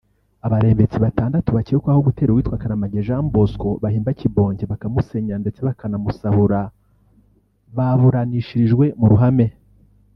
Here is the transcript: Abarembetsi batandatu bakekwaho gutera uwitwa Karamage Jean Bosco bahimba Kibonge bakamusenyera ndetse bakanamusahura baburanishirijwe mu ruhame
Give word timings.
Abarembetsi 0.45 0.97
batandatu 1.05 1.49
bakekwaho 1.57 1.99
gutera 2.07 2.29
uwitwa 2.31 2.61
Karamage 2.61 3.05
Jean 3.07 3.25
Bosco 3.35 3.69
bahimba 3.83 4.17
Kibonge 4.19 4.63
bakamusenyera 4.71 5.41
ndetse 5.43 5.59
bakanamusahura 5.67 6.59
baburanishirijwe 7.77 8.85
mu 8.99 9.07
ruhame 9.11 9.47